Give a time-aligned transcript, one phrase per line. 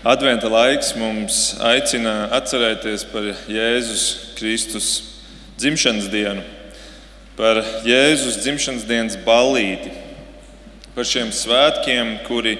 [0.00, 4.04] Adventa laiks mums aicina atcerēties par Jēzus
[4.38, 4.86] Kristus
[5.60, 6.40] dzimšanas dienu,
[7.36, 9.92] par Jēzus dzimšanas dienas ballīti,
[10.96, 12.56] par šiem svētkiem, kuri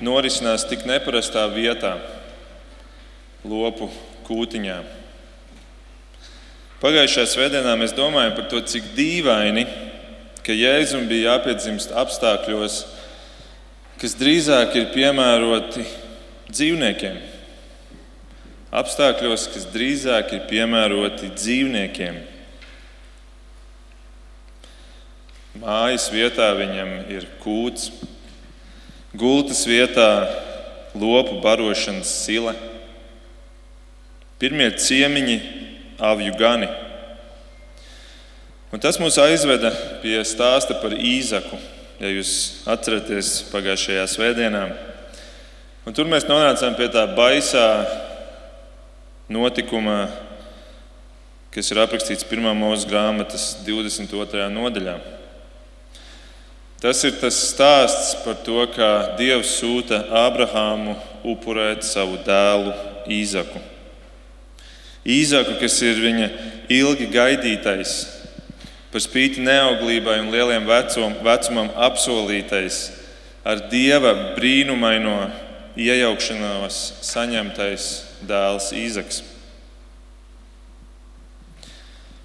[0.00, 1.92] norisinās tik neparastā vietā,
[3.44, 3.90] lopu
[4.24, 4.80] kūtiņā.
[6.80, 9.68] Pagājušajā svētdienā mēs domājam par to, cik dīvaini,
[10.40, 12.82] ka Jēzum bija jāpiedzimst apstākļos,
[14.00, 16.07] kas drīzāk ir piemēroti
[16.52, 17.18] dzīvniekiem.
[18.68, 22.18] Apstākļos, kas drīzāk ir piemēroti dzīvniekiem.
[25.58, 27.88] Mājas vietā viņam ir kūts,
[29.16, 30.10] gultas vietā
[30.94, 32.52] lopu barošanas sila,
[34.38, 35.38] pirmie ciemiņi,
[35.98, 36.68] avju gani.
[38.68, 41.56] Un tas mūs aizveda pie stāsta par īzaku,
[41.98, 42.32] ja jūs
[42.68, 44.66] atceraties pagājušajā svētdienā.
[45.88, 47.64] Un tur mēs nonācām pie tā baisā
[49.32, 50.10] notikuma,
[51.54, 52.44] kas ir aprakstīts 1.
[52.60, 54.50] mūža grāmatas 22.
[54.52, 54.98] nodaļā.
[56.84, 62.76] Tas ir tas stāsts par to, kā Dievs sūta Ābrahāmu upurēt savu dēlu
[63.08, 63.64] Īzaku.
[65.08, 66.30] Īzaku, kas ir viņa
[66.68, 67.96] ilgi gaidītais,
[68.92, 72.90] par spīti neauglībai un lieliem vecum, vecumam apsolītais,
[73.40, 77.88] ar Dieva brīnumaino iejaukšanos saņemtais
[78.28, 79.22] dēls Īzaks.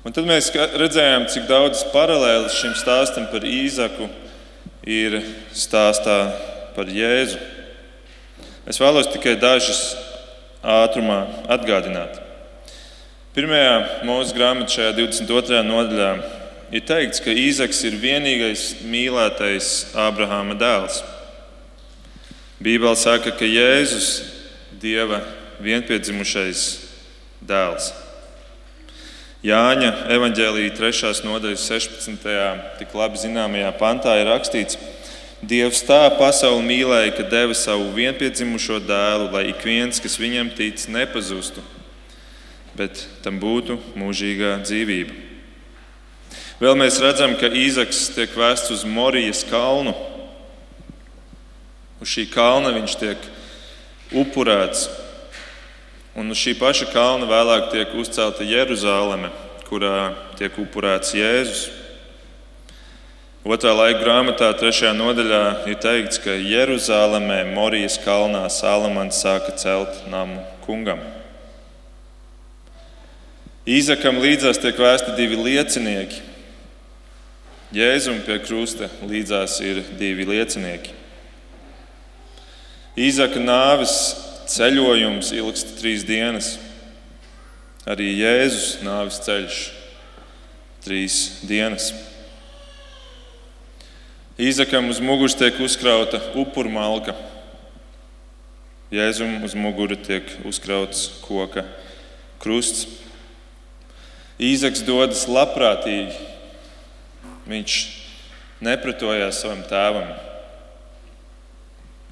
[0.03, 4.09] Un tad mēs redzējām, cik daudz paralēlis šim stāstam par Īzaku
[4.83, 5.22] ir
[5.55, 6.17] stāstā
[6.75, 7.39] par Jēzu.
[8.67, 9.94] Es vēlos tikai dažas
[10.63, 12.19] ātrumā atgādināt.
[13.33, 15.63] Pirmajā mūža grāmatā, šajā 22.
[15.66, 16.11] nodaļā,
[16.75, 21.00] ir teikts, ka Īzaks ir vienīgais mīlētais Ābrahāma dēls.
[22.64, 24.30] Bībele saka, ka Jēzus ir
[24.80, 25.17] Dieva
[25.64, 26.61] vienpiedzimušais
[27.44, 27.89] dēls.
[29.44, 31.09] Jāņa evanģēlīja 3.
[31.28, 32.29] nodaļas 16.
[32.79, 34.79] tik labi zināmajā pantā ir rakstīts,
[35.44, 40.85] Dievs tā pasauli mīlēja, ka deva savu vienpiedzimušo dēlu, lai ik viens, kas viņam tic,
[40.88, 41.59] nepazustu,
[42.79, 45.19] bet tam būtu mūžīgā dzīvība.
[46.63, 49.91] Vēl mēs redzam, ka Īzaks tiek vēsts uz Morijas kalnu
[52.03, 53.28] Uz šī kalna viņš tiek
[54.19, 54.90] upurēts.
[56.19, 59.30] Un uz šī paša kalna vēlāk tiek uzcelta Jeruzaleme,
[59.69, 61.62] kurā tiek upurēts Jēzus.
[63.47, 65.40] Otrā laika grāmatā, trešajā nodaļā,
[65.72, 71.00] ir teikts, ka Jeruzalemē, Morijas kalnā, Salamans sāka celt namu kungam.
[73.64, 76.20] Īzakam līdzās tiek vēsti divi liecinieki.
[77.80, 81.00] Jēzum pie krusta līdzās ir divi liecinieki.
[82.93, 83.93] Īzaka nāves
[84.53, 86.59] ceļojums ilgst trīs dienas.
[87.89, 89.61] Arī Jēzus nāves ceļš
[90.85, 91.15] trīs
[91.49, 91.87] dienas.
[94.37, 97.15] Īzakam uz muguras tiek uzkrauta upurmalka.
[98.93, 101.65] Jēzum uz muguras tiek uzkrauts koka
[102.43, 102.85] krusts.
[104.37, 106.13] Īzaks dodas labprātīgi.
[107.49, 107.79] Viņš
[108.69, 110.13] nepretojās savam tēvam.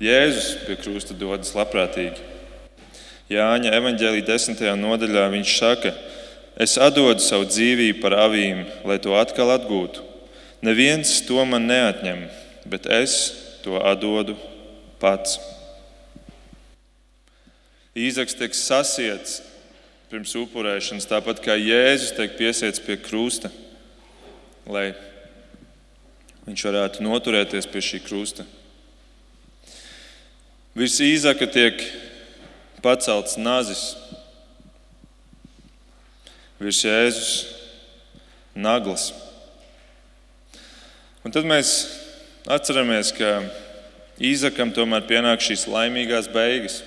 [0.02, 2.18] Jēzus pie krusta dodas labprātīgi.
[3.30, 5.92] Jāņa evanģēlīja desmitajā nodaļā viņš saka,
[6.58, 10.02] es atdodu savu dzīvību par avīm, lai to atkal atgūtu.
[10.66, 12.26] Neviens to man neatņem,
[12.70, 13.14] bet es
[13.62, 14.34] to atdodu
[15.02, 15.38] pats.
[17.94, 19.42] Īzaks tiek sasiets
[20.10, 23.52] pirms upurēšanas, tāpat kā Jēzus tiek piesiets pie krusta,
[24.66, 24.92] lai
[26.50, 28.48] viņš varētu noturēties pie šī krusta.
[30.72, 31.82] Virs īzaka tiek
[32.80, 33.82] pacelts nazis,
[36.62, 37.32] virs Jēzus
[38.56, 39.10] naglas.
[41.28, 41.74] Un tad mēs
[42.48, 43.42] atceramies, ka
[44.22, 46.78] Īzakam tomēr pienāk šīs laimīgās beigas.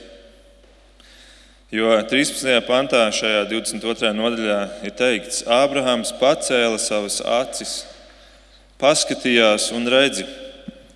[1.75, 2.61] Jo 13.
[2.69, 4.15] pantā, šajā 22.
[4.15, 7.75] nodaļā, ir teikts, Ābrahāms pacēla savas acis,
[8.81, 10.44] paskatījās un redzēja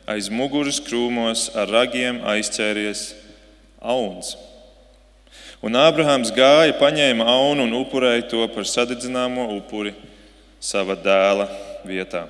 [0.09, 3.11] aiz muguras krūmos ar ragiem aizķēries
[3.79, 4.37] auns.
[5.61, 9.93] Un Ābrahāms gāja, paņēma aunu un upurēja to par sadedzināmo upuri
[10.63, 11.49] sava dēla
[11.87, 12.25] vietā.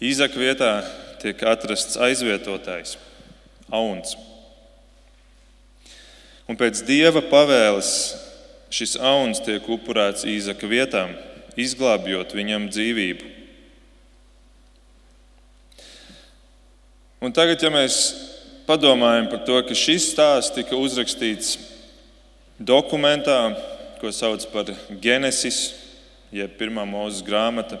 [0.00, 0.70] Īzaka vietā
[1.20, 2.96] tiek atrasts aizvietotājs,
[3.72, 4.14] auns.
[6.46, 7.90] Un pēc dieva pavēles
[8.70, 11.08] šis auns tiek upurēts Īzaka vietā,
[11.58, 13.35] izglābjot viņam dzīvību.
[17.20, 17.96] Un tagad, ja mēs
[18.68, 21.54] padomājam par to, ka šis stāsts tika uzrakstīts
[22.60, 23.54] dokumentā,
[24.00, 24.68] ko sauc par
[25.00, 25.70] Genesis,
[26.34, 27.78] jeb pirmā mūzes grāmata,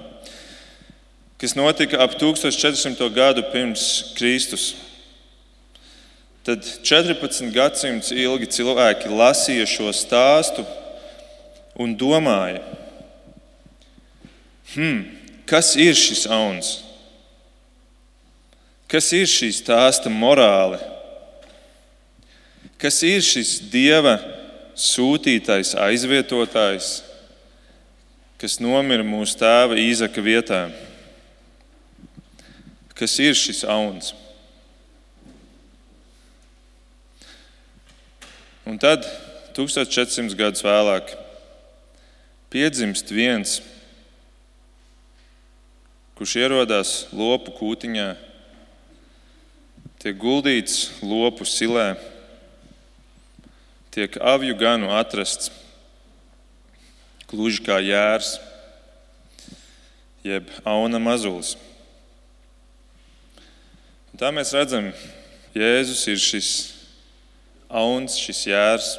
[1.36, 4.70] kas notika ap 1400 gadu pirms Kristus.
[6.46, 10.64] Tad 14 gadsimtus ilgi cilvēki lasīja šo stāstu
[11.76, 12.62] un domāja,
[14.72, 15.04] hmm,
[15.44, 16.85] kas ir šis auns?
[18.86, 20.78] Kas ir šī stāsta morāle?
[22.78, 24.14] Kas ir šis dieva
[24.78, 27.00] sūtītais aizvietotājs,
[28.38, 30.60] kas nomira mūsu tēva Īzaka vietā?
[32.96, 34.12] Kas ir šis auns?
[38.66, 39.02] Un tad,
[39.56, 41.10] 1400 gadus vēlāk,
[42.54, 43.58] piedzimst viens,
[46.18, 48.08] kurš ierodās lopu kūtiņā
[50.06, 51.96] tiek guldīts lopu silē,
[53.90, 55.48] tiek avju ganu atrasts
[57.26, 58.36] gluži kā jērs,
[60.22, 61.56] jeb auna mazulis.
[64.12, 64.92] Un tā mēs redzam,
[65.58, 66.50] Jēzus ir šis
[67.66, 68.92] auns, šis jērs.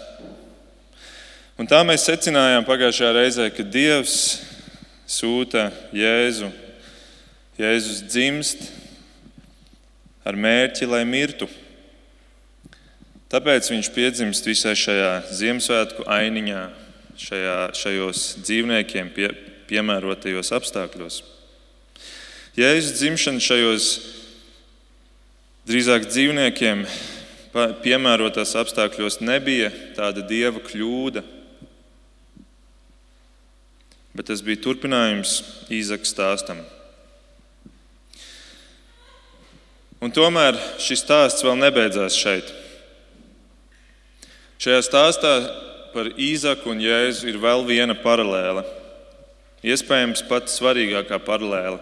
[1.56, 4.42] Un tā mēs secinājām pagājušajā reizē, ka Dievs
[5.08, 6.52] sūta Jēzu.
[7.56, 8.68] Jēzus dzimst
[10.28, 11.48] ar mērķi, lai mirtu.
[13.32, 16.62] Tāpēc viņš piedzimst visai šajā Ziemassvētku ainiņā,
[17.20, 19.32] šajā, šajos dzīvniekiem pie,
[19.68, 21.22] piemērotajos apstākļos.
[22.58, 23.90] Jēzus dzimšana šajos
[25.68, 26.86] drīzāk dzīvniekiem
[27.84, 31.24] piemērotās apstākļos nebija tāda dieva kļūda,
[34.18, 35.42] bet tas bija turpinājums
[35.74, 36.64] Īzaka stāstam.
[40.08, 42.48] Un tomēr šis stāsts vēl nebeidzās šeit.
[44.64, 45.32] Šajā stāstā
[45.92, 48.64] par Īzaku un Jēzu ir vēl viena paralēle.
[49.68, 51.82] Iespējams, pats svarīgākā paralēle,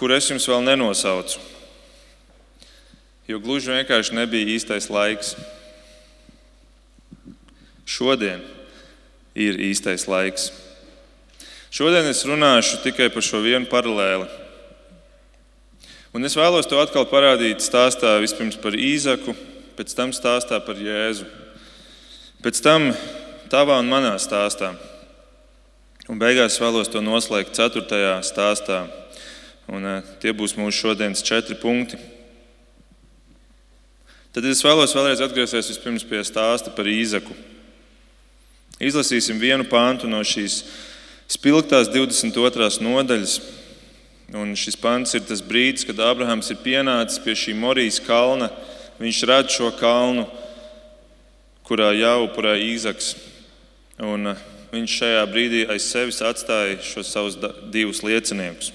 [0.00, 1.44] kur es jums vēl nenosaucu.
[3.28, 5.36] Jo gluži vienkārši nebija īstais laiks.
[7.84, 8.40] Šodien
[9.36, 10.54] ir īstais laiks.
[11.68, 14.47] Šodien es runāšu tikai par šo vienu paralēli
[16.16, 19.34] Un es vēlos to atkal parādīt stāstā vispirms par Īzaku,
[19.76, 21.26] pēc tam stāstā par Jēzu.
[22.40, 22.88] Pēc tam
[23.52, 24.72] tavā un manā stāstā.
[26.08, 28.86] Un beigās vēlos to noslēgt ceturtajā stāstā.
[29.68, 32.00] Un, uh, tie būs mūsu šodienas četri punkti.
[34.32, 35.76] Tad es vēlos vēlreiz atgriezties
[36.08, 37.36] pie stāsta par Īzaku.
[38.80, 40.62] Izlasīsim vienu pāntu no šīs
[41.28, 42.68] spilgtās 22.
[42.80, 43.40] nodaļas,
[44.28, 48.50] Un šis pants ir tas brīdis, kad Abrahams ir pienācis pie šī Morijas kalna.
[49.00, 50.26] Viņš redz šo kalnu,
[51.64, 53.14] kurā jāupurē Īzaks.
[54.04, 54.42] Un uh,
[54.74, 57.38] viņš šajā brīdī aiz sevis atstāja šos savus
[57.72, 58.68] divus lieciniekus.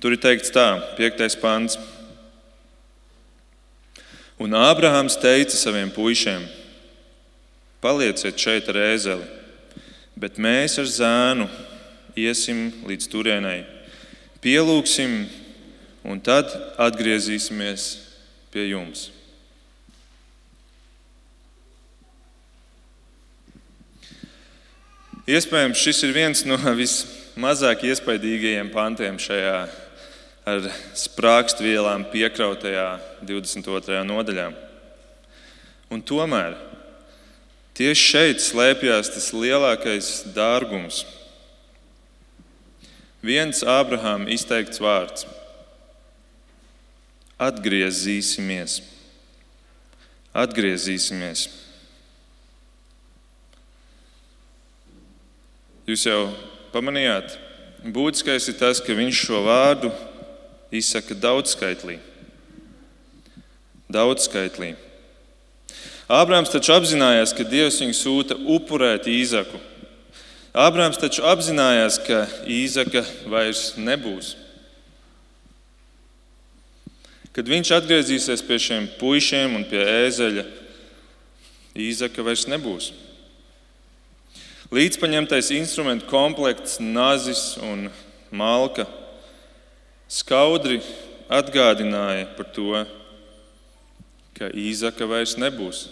[0.00, 0.64] Tur ir teikts tā,
[0.96, 1.76] piektais pants.
[4.40, 6.48] Un Ābrahams teica saviem puišiem:
[7.84, 9.28] Palieciet šeit ar ēzeli,
[10.16, 11.52] bet mēs ar zēnu
[12.16, 13.73] iesim līdz turienei
[14.44, 15.24] pielūgsim,
[16.04, 16.52] un tad
[16.84, 17.88] atgriezīsimies
[18.52, 19.08] pie jums.
[25.24, 29.56] Iespējams, šis ir viens no vismazāk iespaidīgajiem pantiem šajā
[30.44, 30.66] ar
[31.00, 32.88] sprākstvielām piekrautajā
[33.24, 34.02] 22.
[34.04, 34.50] nodaļā.
[35.88, 36.58] Un tomēr
[37.72, 41.06] tieši šeit slēpjas tas lielākais dārgums
[43.24, 45.24] viens Ābrahāma izteikts vārds-
[47.48, 48.82] atgriezīsimies.
[50.34, 51.48] Atgriezīsimies.
[55.88, 56.32] Jūs jau
[56.72, 57.36] pamanījāt,
[57.84, 59.92] būtiskais ir tas, ka viņš šo vārdu
[60.72, 61.98] izsaka daudzskaitlī.
[63.92, 64.74] Daudzskaitlī.
[66.08, 69.60] Ābrāms taču apzinājās, ka Dievs viņu sūta upurēt īzaku
[70.54, 74.36] Ābrāms taču apzinājās, ka Īzaka vairs nebūs.
[77.34, 80.44] Kad viņš atgriezīsies pie šiem puišiem un pie ēzeļa,
[81.74, 82.92] Īzaka vairs nebūs.
[84.70, 87.88] Līdzpaņemtais instrumentu komplekts, nazis un
[88.30, 88.86] malka
[90.06, 90.78] skaudri
[91.26, 92.84] atgādināja par to,
[94.38, 95.88] ka Īzaka vairs nebūs.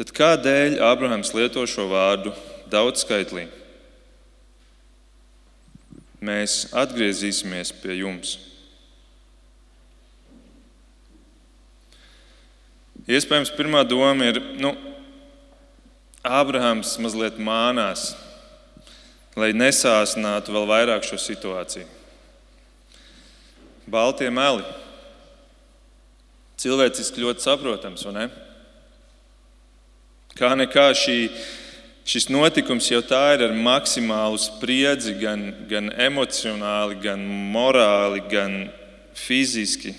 [0.00, 2.32] Tad kādēļ Ābrahams lieto šo vārdu
[2.72, 3.50] daudzskaitlī?
[6.20, 8.36] mēs atgriezīsimies pie jums.
[13.10, 14.74] Iespējams, pirmā doma ir, nu,
[16.20, 18.12] Ābrahams mazliet mānās,
[19.40, 21.88] lai nesāsinātu vēl vairāk šo situāciju.
[23.90, 24.66] Baltie meli.
[26.60, 28.26] Cilvēciski ļoti saprotams, vai ne?
[30.38, 31.16] Kā nekā šī,
[32.06, 38.56] šis notikums jau tā ir ar maksimālu spriedzi, gan, gan emocionāli, gan morāli, gan
[39.18, 39.94] fiziski.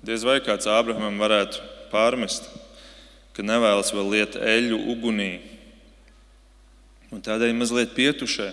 [0.00, 2.46] Diez vai kāds Ābrahamam varētu pārmest,
[3.36, 5.32] ka nevēlas vēl liet eļļu ugunī.
[7.10, 8.48] Un tādēļ mazliet pietušē,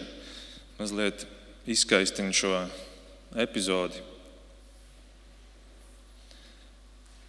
[0.81, 1.27] mazliet
[1.69, 2.65] izskaistina šo
[3.37, 4.06] epizodi.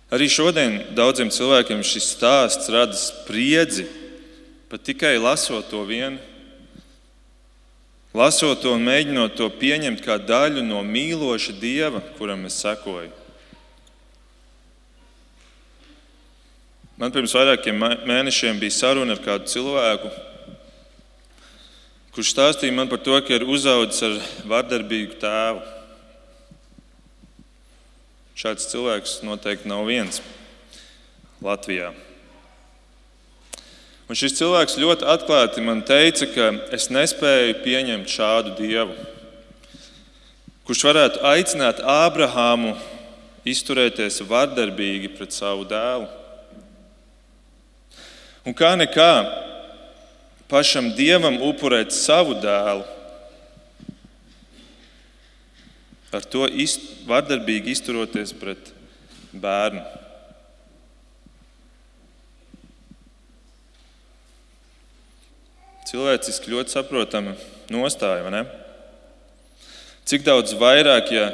[0.09, 3.85] Arī šodien daudziem cilvēkiem šis stāsts rada spriedzi,
[4.73, 6.17] pat tikai lasot to vienu.
[8.17, 13.13] Lasot to un mēģinot to pieņemt kā daļu no mīloša dieva, kuram es sekoju.
[16.99, 17.77] Man pirms vairākiem
[18.09, 20.09] mēnešiem bija saruna ar kādu cilvēku,
[22.17, 24.17] kurš stāstīja man par to, ka ir uzaugusi ar
[24.51, 25.78] vardarbīgu tēvu.
[28.39, 30.21] Šāds cilvēks noteikti nav viens
[31.43, 31.89] Latvijā.
[34.07, 36.45] Un šis cilvēks ļoti atklāti man teica, ka
[36.77, 38.95] es nespēju pieņemt šādu dievu,
[40.69, 42.77] kurš varētu aicināt Ābrahāmu
[43.43, 46.07] izturēties vardarbīgi pret savu dēlu.
[48.47, 49.13] Un kā nekā
[50.47, 52.87] pašam dievam upurēt savu dēlu,
[56.15, 58.73] ar to izt, vardarbīgi izturoties pret
[59.33, 59.83] bērnu.
[65.89, 67.33] Cilvēciski ļoti saprotama
[67.73, 68.43] nostāja?
[70.09, 71.31] Cik daudz vairāk, ja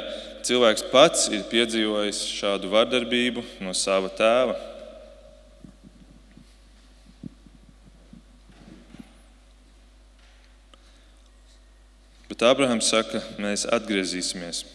[0.47, 4.55] cilvēks pats ir piedzīvojis šādu vardarbību no sava tēva?
[12.35, 14.65] Bet Ābrahams saka, mēs atgriezīsimies.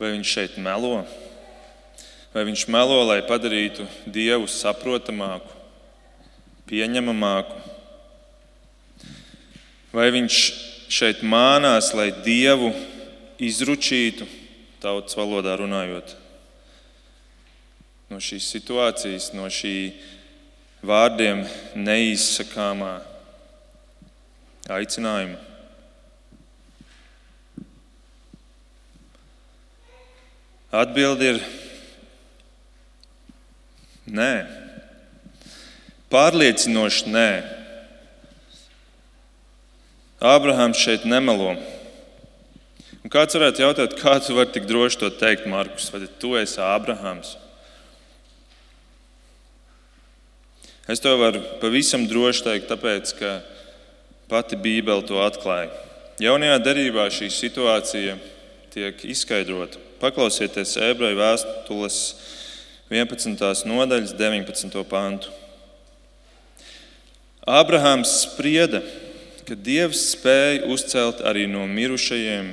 [0.00, 1.04] Vai viņš šeit melo?
[2.32, 5.46] Vai viņš melo, lai padarītu Dievu saprotamāku,
[6.66, 7.54] pieņemamāku?
[9.94, 10.38] Vai viņš
[10.90, 12.72] šeit mānās, lai Dievu
[13.38, 14.26] izručītu,
[14.82, 16.16] tautas valodā runājot,
[18.10, 19.76] no šīs situācijas, no šī
[20.82, 21.44] vārdiem
[21.78, 22.96] neizsakāmā
[24.68, 25.38] aicinājumu.
[30.68, 31.38] Atbilde ir
[34.12, 34.32] nē.
[36.12, 37.30] Pārliecinoši nē.
[40.28, 41.54] Ābrahāms šeit nemelo.
[43.04, 46.58] Un kāds varētu jautāt, kā tu vari tik droši to teikt, Markus, vai tu esi
[46.60, 47.36] Ābrahāms?
[50.88, 53.32] Es to varu pavisam droši teikt, tāpēc, ka
[54.28, 55.70] Pati Bībele to atklāja.
[56.20, 58.18] Jaunajā darbā šī situācija
[58.74, 59.80] tiek izskaidrota.
[60.02, 62.00] Paklausieties ebreju vēstules
[62.92, 63.64] 11.
[63.64, 64.82] nodaļas 19.
[64.90, 65.32] pantu.
[67.48, 68.82] Ābrahāms sprieda,
[69.48, 72.52] ka Dievs spēja uzcelt arī no mirušajiem,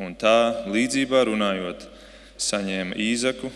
[0.00, 1.84] un tā līdzībā runājot,
[2.40, 3.52] saņēma īzaku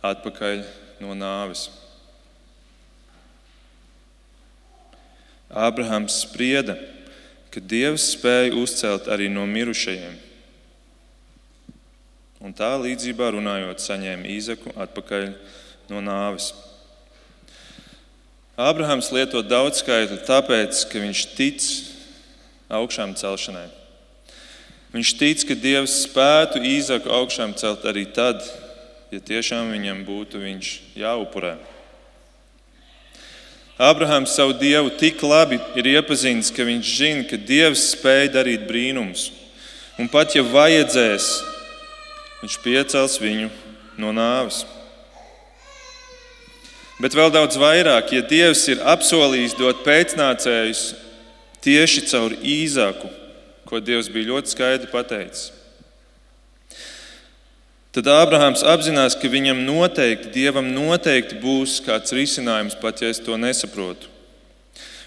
[0.00, 0.64] atpakaļ
[1.04, 1.68] no nāves.
[5.52, 7.01] Ābrahāms sprieda, ka
[7.60, 10.14] Dievs spēja uzcelt arī no mirušajiem.
[12.42, 15.28] Un tā līdzībā runājot, saņēma īzaku atpakaļ
[15.92, 16.52] no nāves.
[18.56, 21.68] Ābrahams lieto daudz skaitli, tāpēc, ka viņš tic
[22.72, 23.68] augšām celšanai.
[24.92, 28.42] Viņš tic, ka Dievs spētu īzaku augšām celt arī tad,
[29.12, 31.56] ja tiešām viņam būtu viņš jāupurē.
[33.78, 39.30] Abrahams savu dievu tik labi ir iepazinis, ka viņš zina, ka dievs spēj darīt brīnumus.
[40.00, 41.30] Un pat ja vajadzēs,
[42.42, 43.50] viņš piecels viņu
[44.00, 44.64] no nāves.
[47.02, 50.82] Bet vēl daudz vairāk, ja Dievs ir apsolījis dot pēcnācējus
[51.64, 53.08] tieši caur īzāku,
[53.66, 55.50] ko Dievs bija ļoti skaidri pateicis.
[57.92, 63.36] Tad Ābrahāms apzinās, ka viņam noteikti, Dievam noteikti būs kāds risinājums, pat ja es to
[63.36, 64.08] nesaprotu.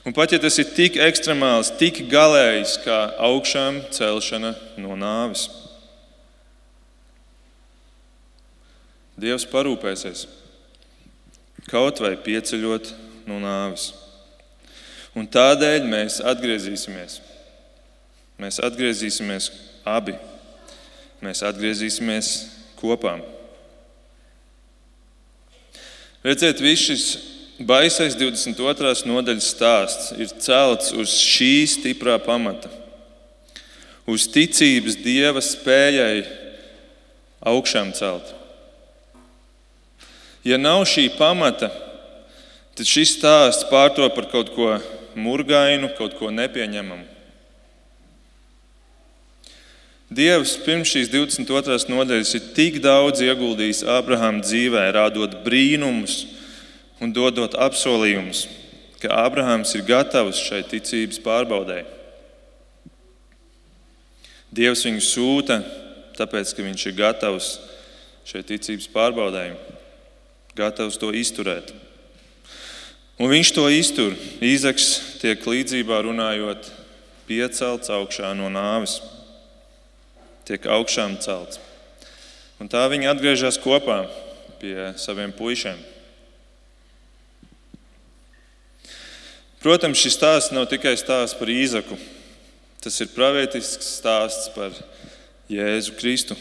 [0.06, 5.48] Un pat ja tas ir tik ekstremāls, tik galējs kā augšām celšana no nāves.
[9.18, 10.28] Dievs parūpēsies
[11.72, 12.92] kaut vai pieceļot
[13.26, 13.94] no nāves.
[15.18, 17.22] Un tādēļ mēs atgriezīsimies.
[18.38, 19.50] Mēs atgriezīsimies
[19.88, 20.14] abi.
[21.26, 22.36] Mēs atgriezīsimies
[22.86, 23.18] kopā.
[26.26, 27.06] Redziet, viss šis
[27.62, 29.06] baisais 22.
[29.10, 32.72] nodaļas stāsts ir celts uz šī stiprā pamata,
[34.10, 36.26] uz ticības dieva spējai
[37.46, 38.34] augšām celt.
[40.46, 41.72] Ja nav šī pamata,
[42.78, 44.76] tad šis stāsts pārto par kaut ko
[45.18, 47.15] murgainu, kaut ko nepieņemamu.
[50.16, 51.90] Dievs pirms šīs 22.
[51.92, 56.22] nodaļas ir tik daudz ieguldījis Ābrahāma dzīvē, rādot brīnumus
[57.04, 58.46] un dodot apsolījumus,
[59.02, 61.82] ka Ābrahāms ir gatavs šai ticības pārbaudē.
[64.56, 65.58] Dievs viņu sūta,
[66.16, 67.50] tāpēc ka viņš ir gatavs
[68.30, 69.50] šai ticības pārbaudē,
[70.56, 71.74] gatavs to izturēt.
[73.20, 74.16] Un viņš to iztur.
[74.44, 76.72] Īzaks tiek līdzībā runājot,
[77.28, 79.02] piecelts augšā no nāves,
[80.46, 81.60] tiek augšām celts.
[82.62, 84.06] Un tā viņi atgriežas kopā
[84.62, 85.80] pie saviem puišiem.
[89.66, 91.98] Protams, šis stāsts nav tikai stāsts par īzaku.
[92.86, 94.76] Tas ir pravietisks stāsts par
[95.50, 96.38] Jēzu Kristu.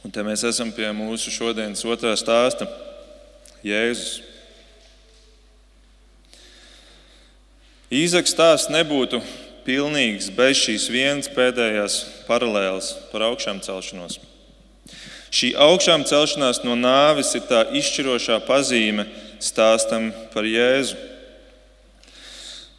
[0.00, 2.64] Un te mēs esam pie mūsu šodienas otrā stāsta-
[3.70, 4.22] Jēzus.
[7.92, 9.20] Īzaks stāsts nebūtu
[9.66, 14.20] pilnīgs bez šīs vienas pēdējās paralēles par augšām celšanos.
[15.34, 19.04] Šī augšām celšanās no nāves ir tā izšķirošā pazīme
[19.42, 20.96] stāstam par Jēzu.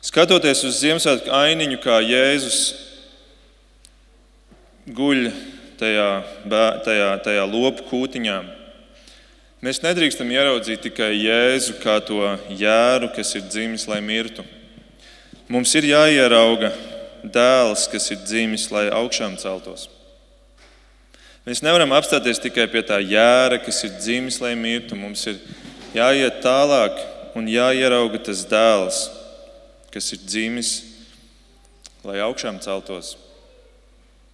[0.08, 2.62] Skatoties uz Ziemassvētku ainiņu, kā Jēzus
[4.88, 5.28] guļ
[5.78, 6.10] tajā,
[6.88, 8.38] tajā, tajā lopu kūtiņā,
[9.62, 12.24] mēs nedrīkstam ieraudzīt tikai Jēzu kā to
[12.56, 14.48] jēru, kas ir dzimis, lai mirtu.
[15.48, 16.74] Mums ir jāierauga
[17.24, 19.88] dēls, kas ir dzimis, lai augšām celtos.
[21.48, 24.98] Mēs nevaram apstāties tikai pie tā jēra, kas ir dzimis, lai mirtu.
[25.00, 25.40] Mums ir
[25.96, 27.00] jāiet tālāk
[27.40, 29.06] un jāierauga tas dēls,
[29.94, 30.74] kas ir dzimis,
[32.04, 33.16] lai augšām celtos.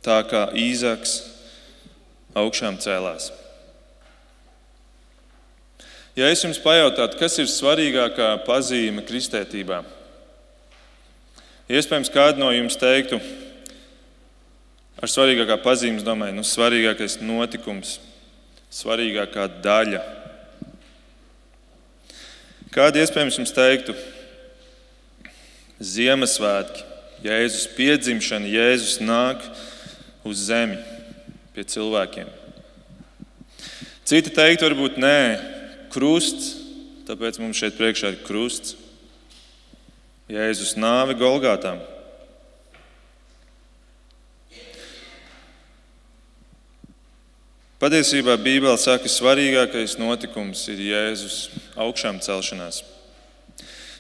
[0.04, 1.20] Tā kā Īzaks
[2.34, 3.30] augšām cēlās.
[6.18, 9.84] Ja es jums pajautātu, kas ir svarīgākā pazīme kristētībā,
[11.74, 13.18] Iespējams, kādu no jums teiktu,
[15.02, 17.96] ar svarīgākā pazīmes domāju, nu, svarīgākais notikums,
[18.74, 20.02] svarīgākā daļa.
[22.74, 23.96] Kādu iespējams jums teiktu?
[25.82, 26.86] Ziemassvētki,
[27.26, 29.42] Jēzus piedzimšana, Jēzus nāk
[30.30, 30.78] uz zemi
[31.58, 32.30] pie cilvēkiem.
[34.06, 35.18] Citi teikt, varbūt nē,
[35.94, 36.54] krusts,
[37.10, 38.78] tāpēc mums šeit priekšā ir krusts.
[40.32, 41.82] Jēzus nāvi Golgātām.
[47.84, 52.80] Patiesībā Bībelē saka, ka svarīgākais notikums ir Jēzus augšām celšanās.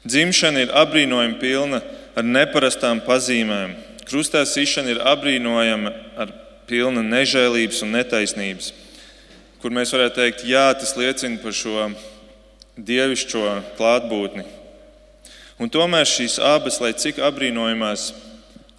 [0.08, 1.82] Dzimšana ir apbrīnojama pilna
[2.16, 3.76] ar neparastām pazīmēm.
[4.08, 6.32] Krustā sišana ir apbrīnojama ar
[6.72, 8.72] pilna nežēlības un netaisnības,
[9.60, 11.90] kur mēs varētu teikt, jā, tas liecina par šo
[12.80, 14.48] dievišķo klātbūtni,
[15.62, 18.10] Un tomēr šīs abas, lai cik apbrīnojamās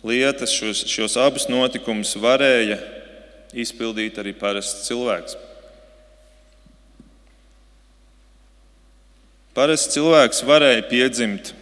[0.04, 2.80] lietas, šos, šos abus notikumus varēja
[3.54, 5.38] izpildīt arī parasts cilvēks.
[9.54, 11.52] Parasts cilvēks varēja piedzimt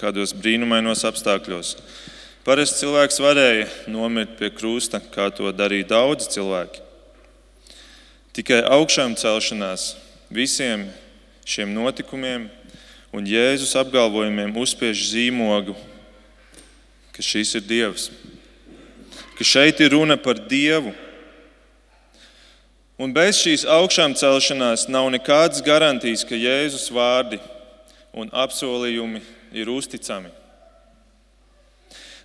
[0.00, 1.74] kādos brīnumainos apstākļos.
[2.46, 6.80] Parasts cilvēks varēja nomirt pie krusta, kā to darīja daudzi cilvēki.
[8.38, 9.90] Tikai augšām celšanās
[10.32, 10.86] visiem
[11.44, 12.46] šiem notikumiem
[13.12, 15.74] un Jēzus apgalvojumiem uzspiež zīmogu,
[17.14, 18.08] ka šis ir Dievs,
[19.38, 20.92] ka šeit ir runa par Dievu.
[22.98, 27.38] Un bez šīs augšām celšanās nav nekādas garantijas, ka Jēzus vārdi
[28.12, 29.22] un apsolījumi
[29.54, 30.32] ir uzticami.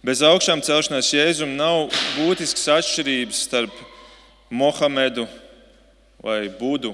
[0.04, 1.86] Bez augšām celšanās Jēzum nav
[2.18, 3.78] būtisks atšķirības starp
[4.52, 5.28] Mohamedu
[6.20, 6.92] vai Budu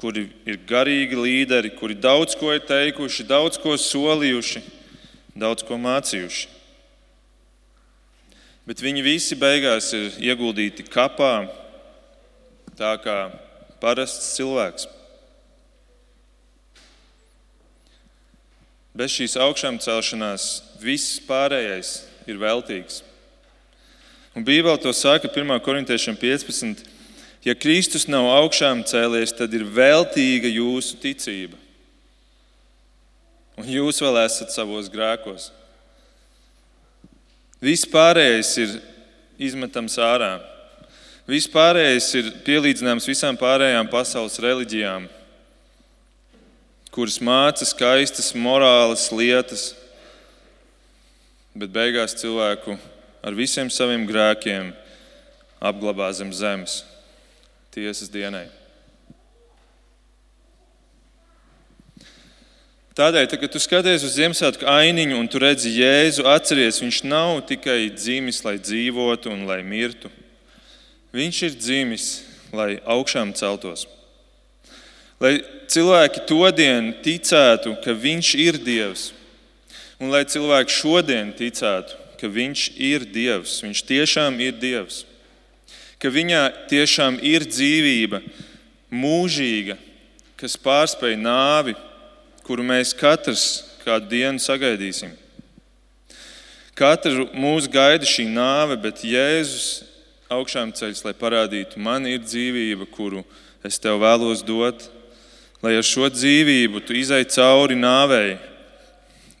[0.00, 4.62] kuri ir garīgi līderi, kuri daudz ko ir teikuši, daudz ko solījuši,
[5.36, 6.52] daudz ko mācījuši.
[8.66, 11.46] Bet viņi visi beigās ir ieguldīti kapā,
[12.76, 13.16] tā kā
[13.80, 14.88] parasts cilvēks.
[18.96, 20.48] Bez šīs augšām celšanās
[20.80, 23.02] viss pārējais ir veltīgs.
[24.36, 25.60] Un Bībele to saka 1.
[25.64, 26.95] korintiešiem 15.
[27.46, 31.54] Ja Kristus nav augšām cēlies, tad ir veltīga jūsu ticība.
[33.56, 35.46] un jūs vēl esat savos grēkos.
[37.62, 38.74] Viss pārējais ir
[39.38, 40.34] izmetams ārā.
[41.26, 45.06] Viss pārējais ir pielīdzināms visām pārējām pasaules reliģijām,
[46.90, 49.70] kuras māca skaistas morāles lietas,
[51.54, 52.76] bet beigās cilvēku
[53.22, 54.74] ar visiem saviem grēkiem
[55.62, 56.82] apglabā zem zemes
[57.76, 58.46] tiesas dienai.
[62.96, 67.42] Tādēļ, tad, kad tu skaties uz Ziemassvētku ainiņu un tu redzi Jēzu, atceries, viņš nav
[67.44, 70.08] tikai dzimis, lai dzīvotu un lai mirtu.
[71.12, 72.06] Viņš ir dzimis,
[72.56, 73.84] lai augšām celtos.
[75.20, 75.34] Lai
[75.68, 79.10] cilvēki to dienu ticētu, ka Viņš ir Dievs,
[80.00, 85.04] un lai cilvēki šodien ticētu, ka Viņš ir Dievs, Viņš tiešām ir Dievs,
[86.06, 88.22] ka Viņā tiešām ir dzīvība,
[88.94, 89.74] mūžīga,
[90.38, 91.74] kas pārspēj nāvi
[92.46, 95.10] kuru mēs katrs kādu dienu sagaidīsim.
[96.78, 99.82] Katru mūsu gaida šī nāve, bet Jēzus
[100.30, 103.24] augšām ceļš, lai parādītu, man ir dzīvība, kuru
[103.66, 104.84] es tev vēlos dot,
[105.64, 108.36] lai ar šo dzīvību tu izai cauri nāvei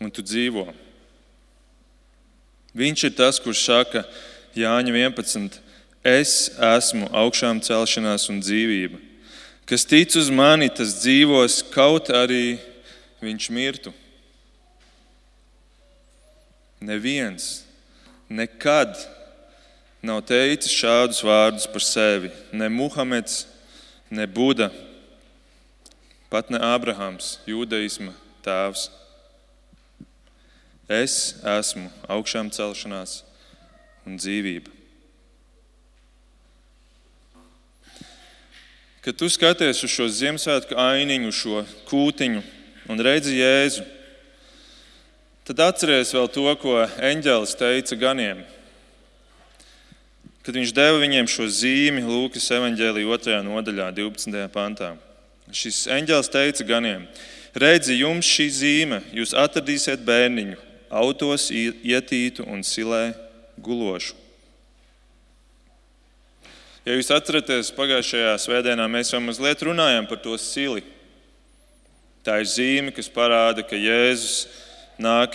[0.02, 0.66] un tu dzīvo.
[2.76, 4.02] Viņš ir tas, kurš saka,
[4.56, 5.60] Jāņa 11.
[6.06, 9.00] Es esmu augšām celšanās un dzīvība.
[9.66, 12.60] Kas tic uz mani, tas dzīvos kaut arī
[13.18, 13.90] viņš mirtu.
[16.78, 17.64] Neviens
[18.30, 18.94] nekad
[20.06, 22.30] nav teicis šādus vārdus par sevi.
[22.54, 23.48] Ne Muhameds,
[24.06, 24.70] ne Buda,
[26.30, 28.14] pat ne Ābrahams, jūdaisma
[28.46, 28.86] tēvs.
[30.86, 33.24] Es esmu augšām celšanās
[34.06, 34.75] un dzīvība.
[39.06, 42.40] Kad tu skaties uz šo Ziemassvētku ainiņu, šo kūtiņu,
[42.90, 43.84] un redzi Jēzu,
[45.46, 48.40] tad atceries vēl to, ko eņģēlis teica ganiem.
[50.42, 53.38] Kad viņš deva viņiem šo zīmi Lūkas evanģēlī 2.
[53.46, 54.42] nodaļā, 12.
[54.50, 54.90] pantā.
[55.54, 57.06] Šis eņģēlis teica ganiem:
[57.54, 60.58] Redzi, jums šī zīme, jūs atradīsiet bērniņu,
[60.90, 63.12] autos ietītu un silē
[63.62, 64.25] gulošu.
[66.86, 70.84] Ja jūs atceraties, pagājušajā svētdienā mēs jau mazliet runājām par to sili.
[72.22, 74.44] Tā ir zīme, kas parāda, ka Jēzus
[75.02, 75.34] nāk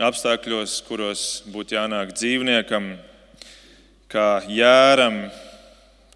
[0.00, 2.94] apstākļos, kuros būtu jānāk dzīvniekam,
[4.08, 5.26] kā jēram,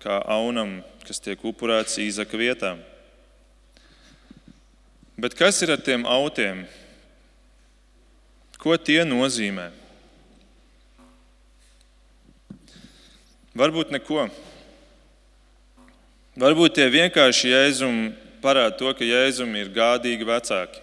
[0.01, 2.73] kā aunam, kas tiek upurēts īzaka vietā.
[5.21, 6.65] Bet kas ir ar tiem autiem?
[8.57, 9.69] Ko tie nozīmē?
[13.51, 14.29] Varbūt neko.
[16.39, 20.81] Varbūt tie vienkārši jēzumi parāda to, ka Jēzum ir gādīgi vecāki,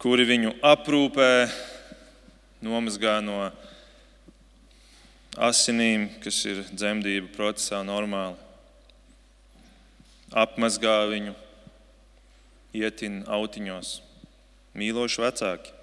[0.00, 1.30] kuri viņu aprūpē,
[2.64, 3.50] nomazgā no
[5.36, 8.34] asinīm, kas ir dzemdību procesā normāli,
[10.32, 11.36] apmazgā viņu,
[12.74, 13.98] ietin autiņos.
[14.78, 15.74] Mīloši vecāki.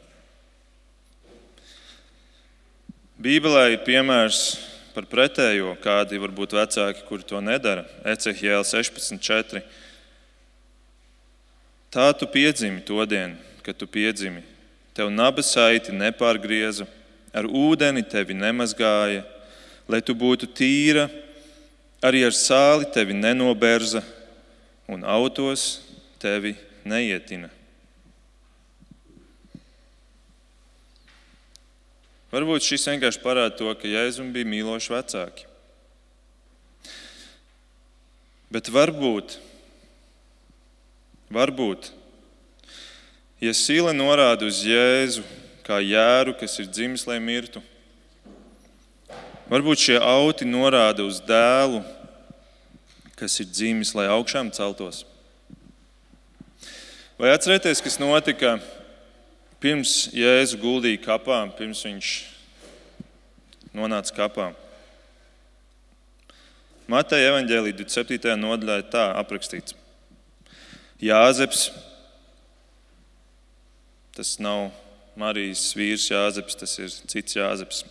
[3.21, 4.41] Bībelē ir piemērs
[4.95, 7.83] par pretējo, kādi var būt vecāki, kuri to nedara.
[8.07, 9.61] Ecehijēl 16.4.
[11.91, 14.43] Tā tu piedzimi to dienu, kad tu piedzimi.
[14.95, 16.87] Tev naba saiti nepārgrieza,
[17.35, 19.25] ar ūdeni tevi nemazgāja,
[19.91, 21.09] lai tu būtu tīra,
[22.03, 24.03] arī ar sāli tevi nenoberza
[24.87, 25.83] un autos
[26.21, 26.55] tevi
[26.87, 27.51] neietina.
[32.35, 35.47] Varbūt šis vienkārši parāda to, ka Jēzum bija mīloši vecāki.
[38.51, 39.37] Bet varbūt
[41.33, 41.89] Varbūt,
[43.41, 45.23] ja sīle norāda uz Jēzu
[45.65, 47.63] kā jēru, kas ir dzimis, lai mirtu,
[49.49, 51.81] varbūt šie auti norāda uz dēlu,
[53.17, 55.01] kas ir dzimis, lai augšām celtos.
[57.17, 58.59] Vai atcerieties, kas notika
[59.65, 62.09] pirms Jēzu guldīja kapā, pirms viņš
[63.73, 64.51] nonāca kapā?
[66.91, 68.35] Mateja evanģēlī 27.
[68.37, 69.73] nodaļā ir tā aprakstīts.
[71.01, 71.71] Jāzeps.
[74.13, 74.69] Tas nav
[75.17, 77.81] Marijas vīrs Jāzeps, tas ir cits Jāzeps.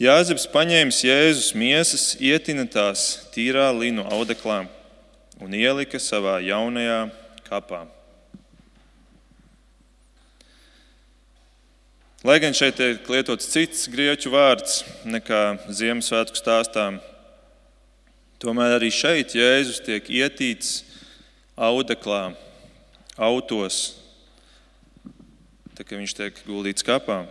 [0.00, 4.62] Jāzeps paņēma Jēzus miesas, ietina tās tīrā linu audeklā
[5.42, 7.08] un ielika savā jaunajā
[7.50, 7.88] kapā.
[12.20, 16.82] Lai gan šeit tiek lietots cits grieķu vārds nekā Ziemassvētku stāstā,
[18.36, 20.82] tomēr arī šeit Jēzus tiek ietīts
[21.56, 22.34] audeklā,
[23.16, 23.78] autos,
[25.72, 27.22] tā kā viņš tiek guldīts kapā.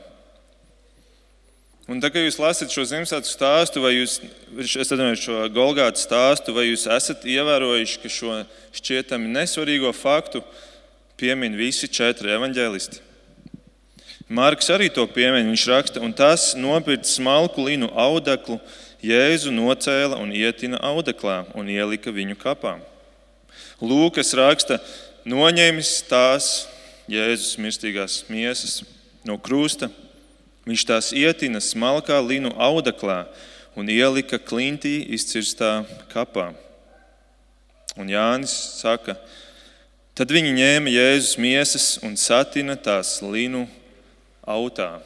[1.86, 4.16] Un tā kā jūs lasat šo Ziemassvētku stāstu, vai jūs
[4.58, 8.40] esat šo Golgāta stāstu, vai jūs esat ievērojuši, ka šo
[8.82, 10.42] šķietami nesvarīgo faktu
[11.22, 13.06] piemin visi četri evaņģēlisti?
[14.30, 15.48] Marks arī to piemin.
[15.50, 18.60] Viņš raksta, un tas nopirka smalku linu audeklu,
[19.00, 22.76] Jēzu nocēla un ietina audeklā un ielika viņu kapā.
[23.80, 24.78] Lūkas raksta,
[25.24, 26.68] noņēmis tās
[27.10, 28.84] Jēzus mirstīgās miesas
[29.26, 29.88] no krusta,
[30.68, 33.24] viņš tās ietina smalkā linu audeklā
[33.80, 36.52] un ielika klintī izcirstā kapā.
[37.98, 39.16] Un Jānis saka,
[40.14, 43.66] tad viņi ņēma Jēzus miesas un satina tās linu
[44.48, 45.00] autā.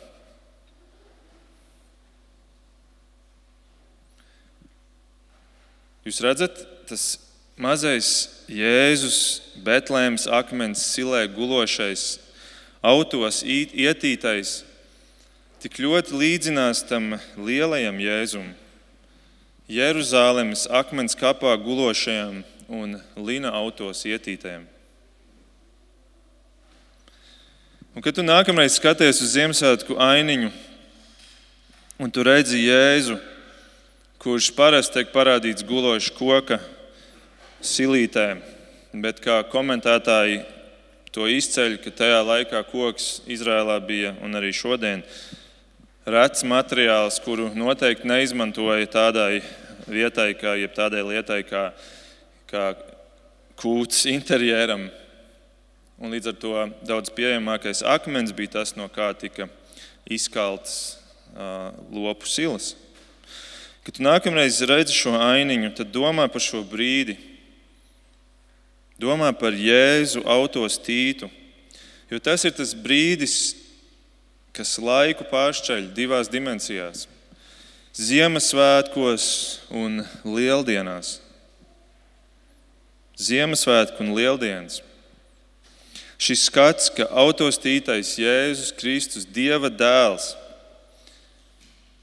[6.04, 6.58] Jūs redzat,
[6.89, 7.04] tas
[7.56, 8.10] mazais
[8.52, 9.19] Jēzus,
[9.63, 12.17] Betlēmas akmens silē gulošais,
[12.84, 14.58] autos ietītais,
[15.63, 18.52] tik ļoti līdzinās tam lielajam Jēzum,
[19.72, 24.67] Jeruzalemes akmens kapā gulošajam un lina autos ietītajam.
[27.93, 30.47] Un, kad tu nākamreiz skaties uz Ziemassvētku ainiņu
[32.01, 33.19] un tu redzi Jēzu,
[34.17, 36.58] kurš parasti tiek parādīts gulošs koka
[37.62, 38.39] silītē,
[38.97, 40.39] bet kā komentētāji
[41.13, 45.06] to izceļ, ka tajā laikā koks Izrēlā bija un arī šodien
[46.10, 49.43] rets materiāls, kuru noteikti neizmantoja tādai
[49.86, 51.67] vietai, kā, tādai lietai, kā,
[52.49, 52.73] kā
[53.62, 54.89] kūts interjeram.
[56.04, 59.46] Un līdz ar to daudz pieejamākais akmens bija tas, no kā tika
[60.04, 60.98] izkalts
[61.32, 62.74] uh, lopu silas.
[63.88, 67.16] Kad nākamreiz redzi šo ainiņu, tad domā par šo brīdi.
[69.00, 71.32] Domā par Jēzu autos tītu.
[72.12, 73.56] Jo tas ir tas brīdis,
[74.52, 77.08] kas laiku pāršķeļ divās dimensijās-
[78.12, 79.26] Ziemassvētkos
[79.72, 81.22] un Lieldienās.
[83.16, 84.84] Ziemassvētku un Lieldienas.
[86.24, 90.30] Šis skats, ka autos tītais Jēzus Kristus, Dieva dēls,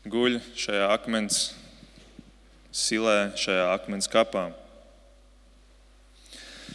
[0.04, 1.38] guļ šajā akmens
[2.68, 4.50] silē šajā akmens kapā.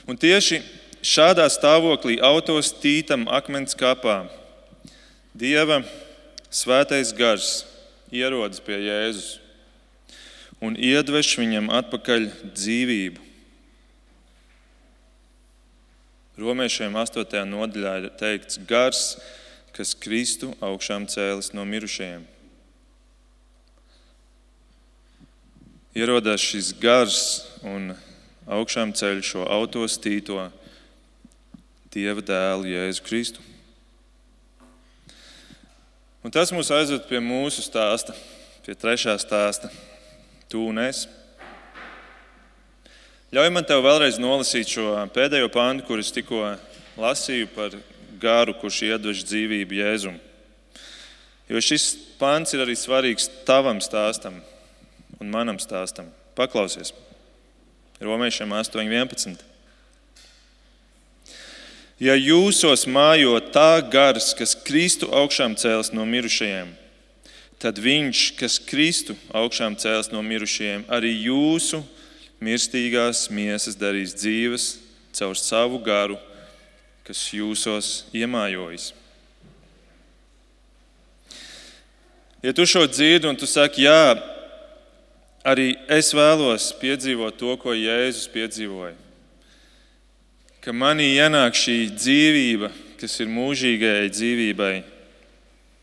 [0.10, 0.64] Un tieši
[1.06, 4.24] šādā stāvoklī autos tītam akmens kapā
[5.38, 5.84] Dieva
[6.50, 7.62] svētais gars
[8.10, 9.36] ierodas pie Jēzus
[10.66, 12.28] un iedveš viņam atpakaļ
[12.58, 13.25] dzīvību.
[16.36, 17.44] Romiešiem 8.
[17.48, 19.16] nodaļā ir teikts, gars,
[19.76, 22.36] kas Kristu augšām cēlis no mirušajiem.
[25.96, 27.18] ierodās šis gars
[27.64, 27.94] un
[28.52, 30.50] augšām ceļ šo autostīto
[31.96, 33.44] Dieva dēlu Jēzu Kristu.
[36.26, 38.12] Un tas mūs aizved pie mūsu stāsta,
[38.66, 39.70] pie trešā stāsta.
[40.52, 41.06] Tu un es.
[43.36, 46.54] Ļauj man tev vēlreiz nolasīt šo pēdējo pāntu, kurus tikko
[46.96, 47.74] lasīju par
[48.22, 50.14] garu, kurš iedvež dzīvību Jēzum.
[51.52, 54.38] Jo šis pāns ir arī svarīgs tavam stāstam,
[55.20, 56.08] un manam stāstam.
[56.40, 56.94] Paklausies!
[58.00, 59.44] Romiešiem 8.11.
[62.00, 66.72] Ja jūsos mājo tā gars, kas Kristu augšām cēlas no mirušajiem,
[67.60, 71.84] tad Viņš, kas Kristu augšām cēlas no mirušajiem, arī jūsu
[72.46, 74.76] mirstīgās miesas darīs dzīves
[75.16, 76.20] caur savu garu,
[77.06, 78.92] kas jūsos iemājojas.
[82.46, 84.16] Ja tu šo dzirdi un tu saki, jā,
[85.46, 88.94] arī es vēlos piedzīvot to, ko Jēzus piedzīvoja.
[90.62, 92.70] Ka manī ienāk šī dzīvība,
[93.02, 94.76] kas ir mūžīgajai dzīvībai,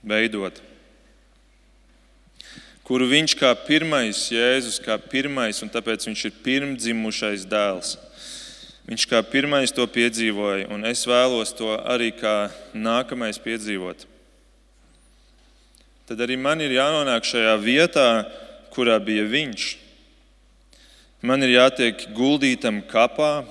[0.07, 0.63] veidot.
[2.93, 7.95] Kuru viņš kā pirmais, Jēzus kā pirmais, un tāpēc viņš ir pirmdzimušais dēls.
[8.85, 14.05] Viņš kā pirmais to piedzīvoja, un es vēlos to arī kā nākamais piedzīvot.
[16.05, 18.07] Tad arī man ir jānonāk šajā vietā,
[18.77, 19.71] kurā bija viņš.
[21.25, 23.47] Man ir jātiek guldītam kapā,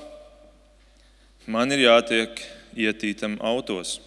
[1.50, 2.46] man ir jātiek
[2.78, 3.98] ietītam autos.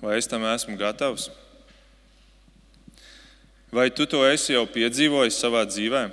[0.00, 1.28] Vai es tam esmu gatavs?
[3.74, 6.04] Vai tu to esi jau piedzīvojis savā dzīvē?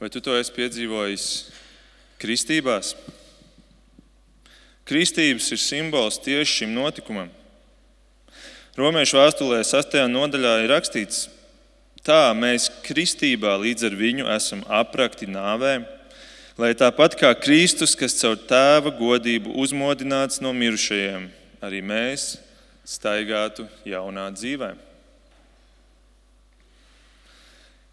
[0.00, 1.26] Vai tu to esi piedzīvojis
[2.22, 2.94] kristībās?
[4.88, 7.28] Kristības ir simbols tieši šim notikumam.
[8.80, 9.98] Romiešu vēstulē 6.
[10.08, 11.26] nodaļā ir rakstīts,
[12.00, 15.82] tā mēs kristībā līdz ar viņu esam aprakti nāvē,
[16.56, 21.28] lai tāpat kā Kristus, kas caur tēva godību uzmodināts no mirušajiem,
[21.60, 22.38] arī mēs
[22.88, 24.72] staigātu jaunā dzīvē.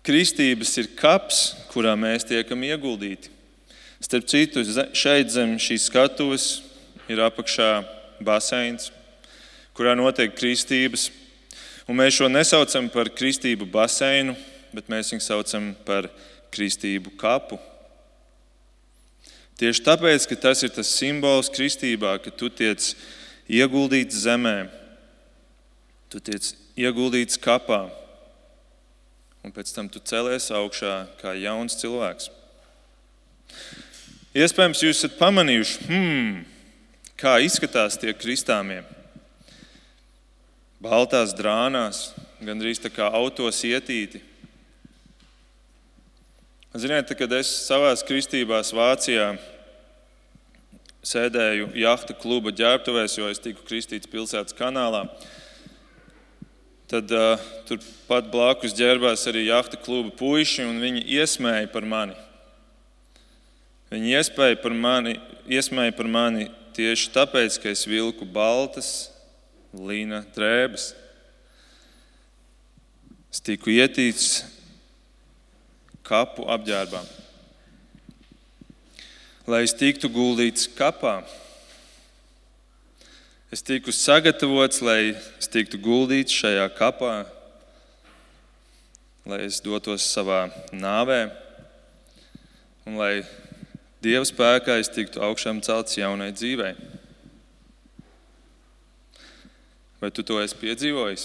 [0.05, 1.39] Kristības ir kaps,
[1.73, 3.31] kurā mēs tiekam ieguldīti.
[4.05, 4.61] Starp citu,
[4.93, 6.45] šeit zem šīs skatuves
[7.09, 7.69] ir apakšā
[8.23, 8.91] baseins,
[9.75, 11.09] kurā notiek kristības.
[11.89, 14.35] Un mēs šo nesaucam par kristību baseinu,
[14.73, 16.07] bet mēs viņu saucam par
[16.53, 17.59] kristību kapu.
[19.59, 22.93] Tieši tāpēc, ka tas ir tas simbols kristībā, ka tu tiec
[23.49, 24.57] ieguldīts zemē,
[26.09, 27.85] tu tiec ieguldīts kapā,
[29.45, 32.29] un pēc tam tu celies augšā kā jauns cilvēks.
[34.35, 36.39] Iespējams, jūs esat pamanījuši, hmm,
[37.19, 38.81] kā izskatās tie kristāmie.
[40.83, 42.09] Baltās drānās,
[42.43, 44.19] gandrīz tā kā autos ietīti.
[46.75, 49.29] Ziniet, kad es savā kristībās Vācijā
[51.05, 55.05] sēdēju jahta kluba ģērbtuvēs, jo es tiku kristīts pilsētas kanālā,
[56.89, 62.17] tad uh, turpat blakus ģērbās arī jahta kluba puiši, un viņi iesmēja par mani.
[63.93, 65.15] Viņi iespēja par mani,
[65.49, 68.89] iesmēja par mani tieši tāpēc, ka es vilku baltas
[69.73, 70.91] līna drēbes.
[73.33, 74.43] Es tiku ietīts
[76.05, 77.01] kapu apģērbā.
[79.49, 81.19] Lai es tiktu guldīts kapā,
[83.55, 87.21] es tiku sagatavots, lai es tiktu guldīts šajā kapā,
[89.23, 91.29] lai es dotos savā nāvē
[92.83, 93.23] un lai
[94.03, 96.75] Dieva spēkā es tiktu augšām celts jaunai dzīvei.
[100.03, 101.23] Vai tu to esi piedzīvojis?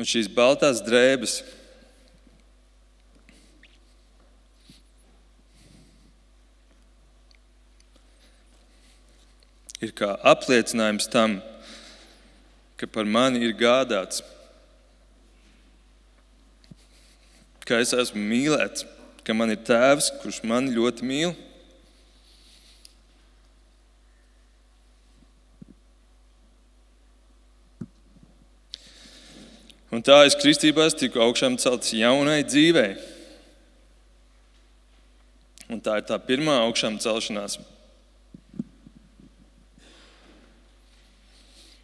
[0.00, 1.42] Un šīs baltās drēbes
[9.80, 11.38] ir kā apliecinājums tam,
[12.76, 14.22] ka par mani ir gādāts,
[17.64, 18.84] ka es esmu mīlēts,
[19.24, 21.36] ka man ir tēvs, kurš mani ļoti mīl.
[29.90, 32.94] Un tā es kristībā tiku augšām celts jaunai dzīvei.
[35.70, 37.58] Un tā ir tā pirmā augšām celšanās.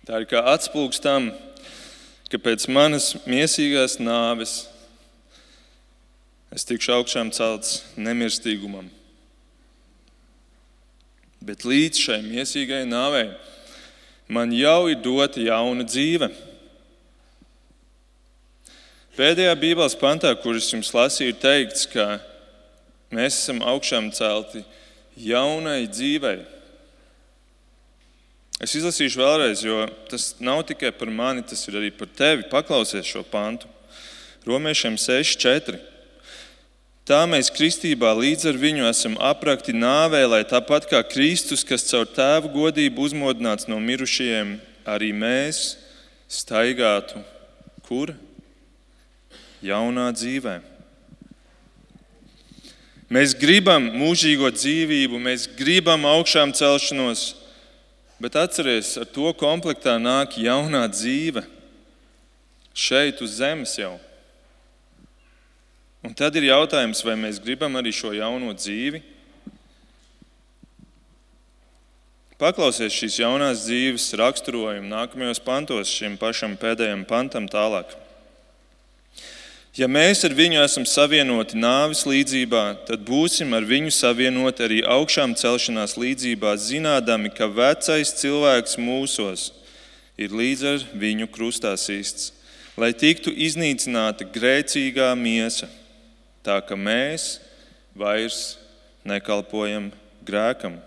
[0.06, 1.32] Tā ir kā atspūgs tam,
[2.30, 4.68] ka pēc manas miesīgās nāves
[6.54, 8.86] es tikšu augšām celts nemirstīgumam.
[11.42, 13.32] Bet līdz šai miesīgai nāvei
[14.30, 16.30] man jau ir dota jauna dzīve.
[19.18, 22.20] Pēdējā Bībeles pantā, kuras jums lasīju, ir teikts, ka
[23.10, 24.62] mēs esam augšām celti
[25.18, 26.44] jaunai dzīvei.
[28.62, 32.46] Es izlasīšu vēlreiz, jo tas nav tikai par mani, tas ir arī par tevi.
[32.48, 33.68] Paklausies šo pantu.
[34.46, 35.80] Romiešiem 6,4.
[37.06, 42.08] Tā mēs kristībā līdz ar viņu esam aprakti nāvē, lai tāpat kā Kristus, kas caur
[42.10, 44.56] tēvu godību uzmodināts no mirušajiem,
[44.88, 45.76] arī mēs
[46.26, 47.22] staigātu
[47.86, 48.16] kur?
[49.66, 50.58] jaunā dzīvē.
[53.12, 57.35] Mēs gribam mūžīgo dzīvību, mēs gribam augšām celšanos,
[58.22, 61.44] bet atcerieties, ar to komplektā nāk jaunā dzīve
[62.76, 63.96] šeit uz zemes jau.
[66.06, 69.02] Un tad ir jautājums, vai mēs gribam arī šo jauno dzīvi.
[72.36, 77.96] Paklausies šīs jaunās dzīves raksturojumu nākamajos pantos, šim pašam pēdējam pantam tālāk.
[79.76, 85.34] Ja mēs ar viņu esam savienoti nāves līdzībā, tad būsim ar viņu savienoti arī augšām
[85.36, 89.50] celšanās līdzībā, zinādami, ka vecais cilvēks mūsos
[90.16, 92.30] ir līdz ar viņu krustā sists,
[92.80, 95.68] lai tiktu iznīcināta grēcīgā miesa,
[96.40, 97.34] tā ka mēs
[97.92, 98.56] vairs
[99.04, 99.90] nekalpojam
[100.24, 100.80] grēkam.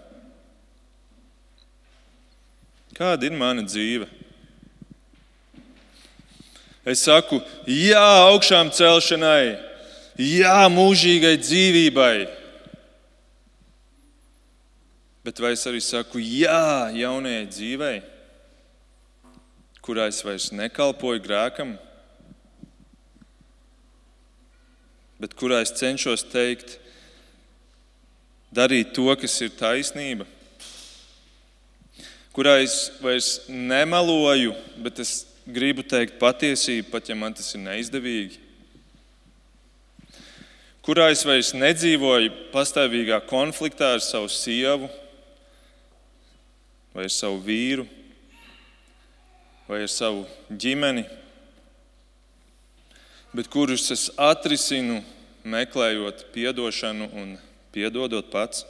[2.97, 4.09] Kāda ir mana dzīve?
[6.89, 7.37] Es saku,
[7.69, 9.59] jā, augšām celšanai,
[10.17, 12.15] jā, mūžīgai dzīvībai.
[15.27, 17.99] Bet vai es arī saku, jā, jaunajai dzīvei,
[19.85, 21.75] kurā es vairs nekalpoju grēkam,
[25.21, 26.79] bet kurā es cenšos teikt,
[28.55, 30.25] darīt to, kas ir taisnība,
[32.33, 35.19] kurā es vairs nemeloju, bet es
[35.53, 38.39] gribu teikt patiesību, pat ja man tas ir neizdevīgi?
[40.85, 44.87] Kurā es vairs nedzīvoju pastāvīgā konfliktā ar savu sievu,
[46.95, 47.85] vai ar savu vīru,
[49.67, 51.05] vai ar savu ģimeni,
[53.35, 55.03] bet kurus es atrisinu,
[55.45, 57.37] meklējot atdošanu un
[57.75, 58.65] piedodot pats?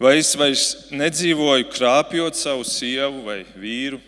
[0.00, 3.98] Vai es vairs nedzīvoju krāpjot savu sievu vai vīru?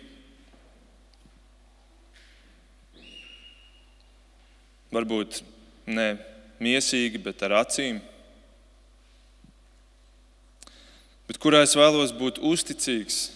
[4.89, 5.43] Varbūt
[5.85, 6.07] ne
[6.57, 7.99] mīsīgi, bet ar acīm.
[11.29, 13.27] Bet kurā es vēlos būt uzticīgs?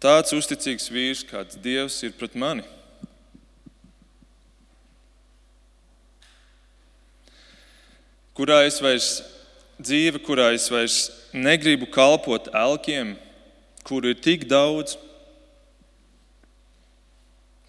[0.00, 2.64] Tāds uzticīgs vīrs, kāds Dievs ir pret mani.
[8.32, 9.12] Kurā es vairs
[9.82, 13.16] dzīve, kurā es vairs negribu kalpot elkiem,
[13.86, 14.96] kuru ir tik daudz,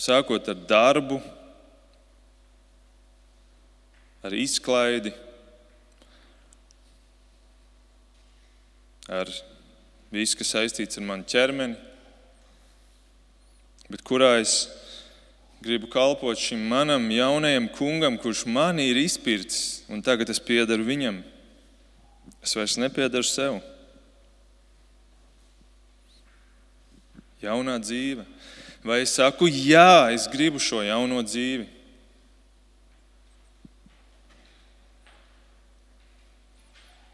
[0.02, 1.20] sākot ar darbu,
[4.24, 5.14] ar izklaidi,
[9.10, 9.28] ar
[10.14, 11.76] visu, kas saistīts ar manu ķermeni,
[13.92, 14.68] bet kurā es
[15.64, 21.22] gribu kalpot šim manam jaunajam kungam, kurš manī ir izpircis, un tagad es piedaru viņam.
[22.44, 23.60] Es vairs nepiedaru sev.
[27.44, 28.26] Jaunā dzīve.
[28.84, 31.70] Vai es saku, jā, es gribu šo jauno dzīvi?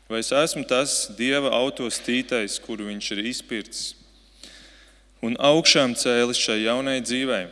[0.09, 3.87] Vai es esmu tas Dieva autostītais, kuru Viņš ir izpircis
[5.25, 7.47] un augšām cēlis šai jaunai dzīvei,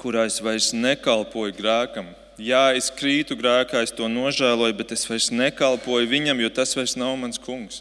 [0.00, 5.30] kurā es vairs nekalpoju grēkam, Jā, es krītu grēkā, es to nožēloju, bet es vairs
[5.32, 7.80] nekalpoju viņam, jo tas vairs nav mans kungs.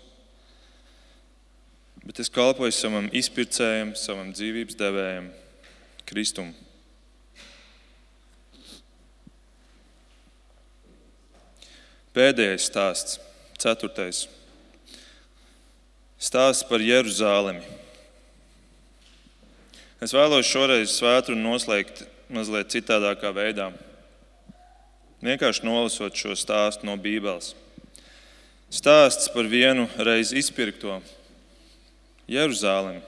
[2.06, 5.28] Bet es kalpoju savam izpircējam, savam dzīvības devējam,
[6.08, 6.54] Kristum.
[12.16, 13.18] Pēdējais stāsts,
[13.60, 14.22] ceturtais.
[16.16, 17.66] Stāsts par Jeruzalemi.
[20.00, 23.74] Es vēlos šoreiz svētru noslēgt mazliet citādākā veidā.
[25.26, 27.56] Vienkārši nolasot šo stāstu no Bībeles.
[28.70, 31.00] Stāsts par vienu reizi izpirkto
[32.30, 33.02] Jeruzalemi.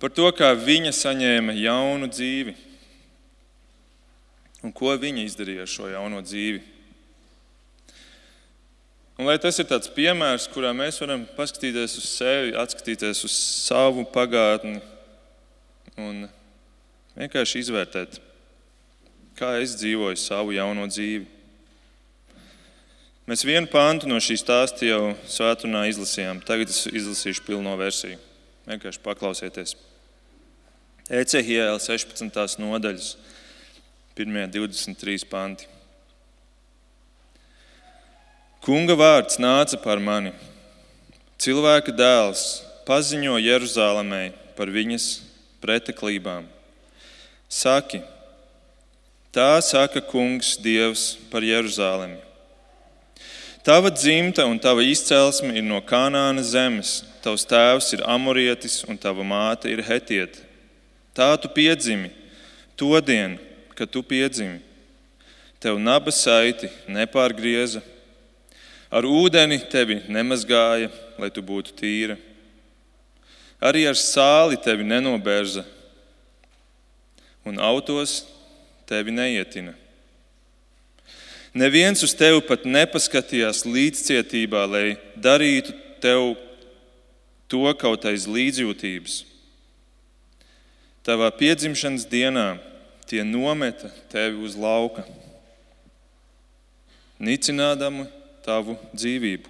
[0.00, 2.54] Par to, kā viņa saņēma jaunu dzīvi
[4.64, 6.62] un ko viņa izdarīja ar šo jauno dzīvi.
[9.16, 14.04] Un, lai tas ir tāds piemērs, kurā mēs varam paskatīties uz sevi, atskatīties uz savu
[14.12, 14.80] pagātni
[15.96, 16.26] un
[17.16, 18.18] vienkārši izvērtēt,
[19.36, 21.26] kā es dzīvoju savu jauno dzīvi.
[23.26, 26.40] Mēs vienu pāntu no šīs stāsta jau svētdienā izlasījām.
[26.46, 28.20] Tagad es izlasīšu pilno versiju.
[28.70, 29.74] Vienkārši paklausieties.
[31.10, 32.58] Ecehiela 16.
[32.62, 33.12] nodaļas,
[34.18, 35.68] 1.23 panti.
[38.66, 40.32] Kunga vārds nāca par mani.
[41.38, 42.46] Cilvēka dēls
[42.88, 44.24] paziņo Jeruzalemē
[44.58, 45.10] par viņas
[45.62, 46.46] preteklībām.
[47.46, 48.00] Saki,
[49.36, 52.16] Tā saka Kungs Dievs par Jeruzalemi.
[53.60, 59.20] Tava dzimta un tava izcelsme ir no Kanāna zemes, tavs tēvs ir amorietis un tava
[59.20, 60.40] māte ir hetieta.
[61.12, 62.08] Tā tu piedzimi,
[62.80, 63.36] to dienu,
[63.76, 64.62] kad tu piedzimi.
[65.60, 67.82] Tev naba saiti nepārgrieza,
[68.88, 70.88] ar ūdeni tevi nemazgāja,
[71.20, 72.16] lai tu būtu tīra.
[73.60, 75.66] Arī ar sāli tevi nenobērza,
[77.44, 78.22] un autos
[78.86, 79.74] tevi neietina.
[81.56, 85.72] Neviens uz tevi pat nepaskatījās līdzcietībā, lai darītu
[86.04, 86.34] tev
[87.48, 89.22] to kaut aiz līdzjūtības.
[91.06, 92.58] Tavā piedzimšanas dienā
[93.08, 95.06] tie nometa tevi uz lauka,
[97.22, 98.04] nicinādami
[98.44, 99.48] tavu dzīvību.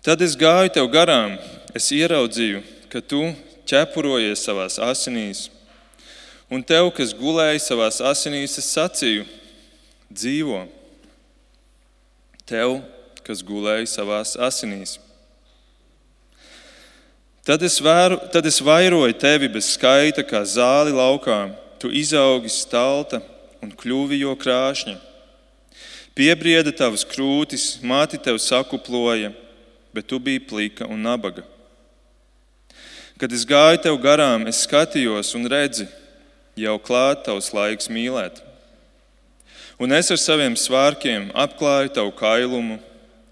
[0.00, 1.36] Tad es gāju tev garām,
[1.76, 3.34] es ieraudzīju, ka tu
[3.68, 5.50] ķepurojies savās asinīs
[6.50, 9.22] Un tev, kas gulēja savā asinīs, es sacīju,
[10.10, 10.64] dzīvo.
[12.42, 12.80] Tev,
[13.22, 14.96] kas gulēja savā asinīs.
[17.46, 21.38] Tad es, vēru, tad es vairoju tevi bez skaita, kā zāli laukā.
[21.80, 23.22] Tu izaugi stalta
[23.62, 24.98] un kļuvi jo krāšņa.
[26.18, 29.30] Piebrieda tavas krūtis, māti tev sakuploja,
[29.94, 31.46] bet tu biji plika un nabaga.
[33.16, 35.86] Kad es gāju tev garām, es skatījos un redzu,
[36.60, 38.40] jau klāt tavs laiks mīlēt.
[39.80, 42.76] Un es ar saviem svārkiem apklāju tavu kailumu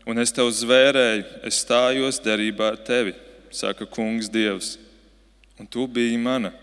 [0.08, 3.12] un es tev zvērēju, es stājos derībā ar tevi,
[3.52, 4.78] saka Kungs Dievs,
[5.60, 6.54] un tu biji mana.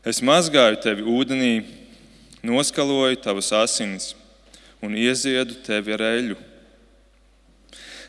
[0.00, 1.52] Es mazgāju tevi ūdenī,
[2.40, 4.14] noskaloju tavas asinis
[4.80, 6.38] un ieziedu tevi ar eļu.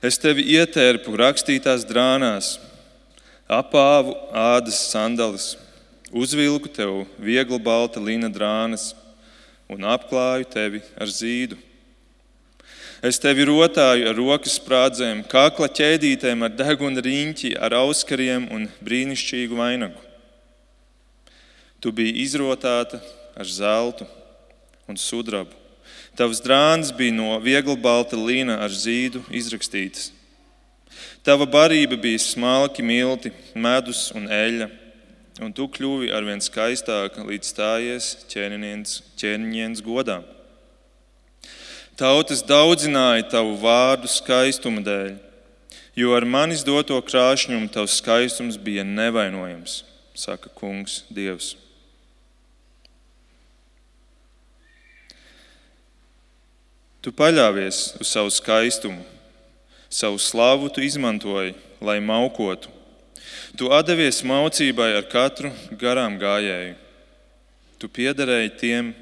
[0.02, 2.56] Es tevi ietērpu rakstītās drānās,
[3.52, 5.58] apāvu ādas sandalis,
[6.12, 8.92] uzvilku tev viegli balta lina drānas
[9.72, 11.58] un apklāju tevi ar zīdu.
[13.02, 19.58] Es tevi rotāju ar rokas sprādzēm, kakla ķēdītēm, ar deguna riņķi, ar auskariem un brīnišķīgu
[19.58, 19.98] vainagu.
[21.82, 23.00] Tu biji izrotāta
[23.34, 24.06] ar zeltu
[24.86, 25.58] un sudrabu.
[26.14, 30.12] Tavs drāns bija no viegla balta līna ar zīdu izrakstīts.
[31.26, 34.68] Tava barība bija smalki milti, medus un eļļa,
[35.40, 40.20] un tu kļuvi arvien skaistāka, līdz stājies ķēniņš godā.
[41.96, 45.16] Tautas daudzināja tavu vārdu skaistuma dēļ,
[45.96, 49.84] jo ar manis doto krāšņumu tavs skaistums bija nevainojams,
[50.18, 51.54] saka Kungs Dievs.
[57.02, 59.02] Tu paļāvies uz savu skaistumu,
[59.90, 62.81] savu slavu tu izmantoji, lai maukotu.
[63.58, 66.76] Tu devies maucībai ar katru garām gājēju.
[67.82, 68.94] Tu piederēji tiem,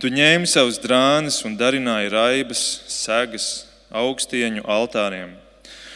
[0.00, 5.32] tu ņēmi savus drānas un darināji raibas, segas, augstieņu altāriem.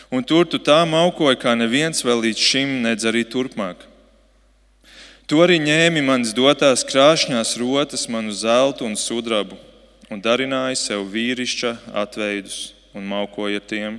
[0.08, 3.82] Un tur tu tā maukoji, kā neviens vēl līdz šim, nedz arī turpmāk.
[5.28, 9.58] Tu arī ņēmi manas dotās krāšņās rotas, manu zeltu un sudrabu
[10.08, 13.98] un darināja sev vīrišķa atveidus un maukoja tiem.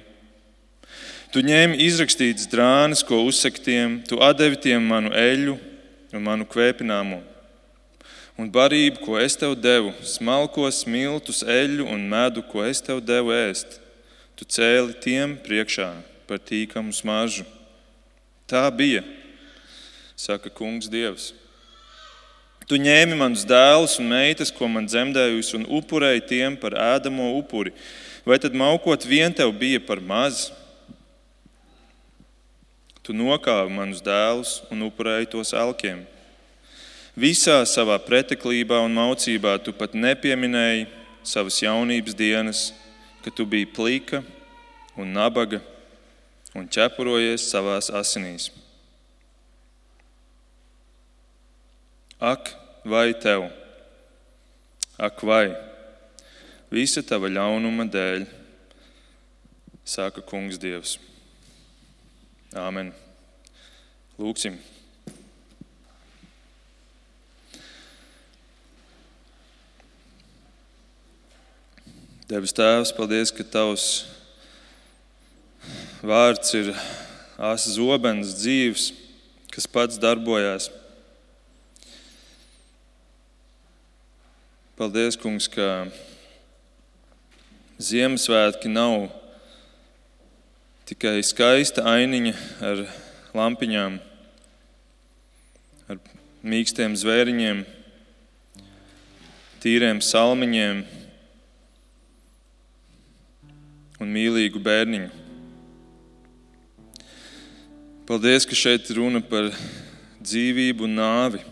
[1.29, 5.59] Tu ņēmi izrakstītas drānas, ko uzsaktiem, tu devi tiem manu eļu
[6.17, 7.19] un manu kvēpināmo.
[8.39, 13.29] Un barību, ko es tev devu, smalkos, miltus, eļu un medu, ko es tev devu
[13.35, 13.77] ēst,
[14.33, 15.91] tu cēli tiem priekšā
[16.25, 17.45] par tīkamu smaržu.
[18.49, 19.03] Tā bija,
[20.17, 21.35] saka Kungs Dievs.
[22.65, 27.75] Tu ņēmi manus dēlus un meitas, ko man dzemdējusi, un upurēji tiem par ēdamo upuri.
[28.25, 30.47] Vai tad maukot vien tev bija par maz?
[33.09, 36.03] Tu nokāvi manus dēlus un upurēji tos elkiem.
[37.17, 40.83] Visā savā preteklībā un maucībā tu pat nepieminēji
[41.25, 42.61] savas jaunības dienas,
[43.25, 44.21] kad tu biji plīka
[44.93, 45.57] un nabaga
[46.53, 48.51] un ķepurojies savās asinīs.
[52.21, 52.53] Ak,
[52.85, 53.49] vai tev?
[55.01, 55.47] Ak, vai
[56.69, 58.29] visa tava ļaunuma dēļ,
[59.97, 60.99] saka Kungs Dievs.
[62.57, 62.87] Āmen.
[64.17, 64.55] Lūksim.
[72.29, 73.85] Devis Tēvs, paldies, ka Tavs
[76.01, 76.73] vārds ir
[77.37, 78.89] asa zobens, dzīves,
[79.53, 80.71] kas pats darbojās.
[84.73, 85.85] Paldies, Kungs, ka
[87.77, 89.18] Ziemassvētki nav
[90.89, 92.31] tikai skaista ainiņa
[92.65, 92.79] ar
[93.37, 93.97] lampiņām,
[95.85, 95.97] ar
[96.41, 97.59] mīkstiem zvēriņiem,
[99.61, 100.79] tīriem salmiņiem
[104.01, 105.11] un mīlīgu bērniņu.
[108.09, 109.51] Paldies, ka šeit runa par
[110.23, 111.43] dzīvību un nāvi.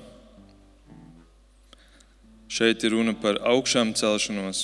[2.49, 4.63] Šeit ir runa par augšām celšanos,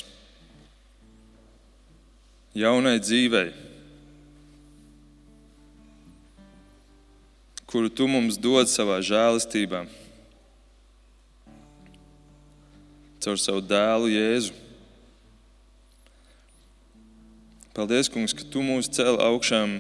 [2.58, 3.52] jaunai dzīvei,
[7.74, 9.80] kuru tu mums dod savā žēlastībā,
[13.26, 14.54] caur savu dēlu Jēzu.
[17.74, 19.80] Paldies, Kungs, ka tu mūs cēl augšām,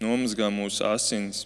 [0.00, 1.44] nomazgā mūsu asins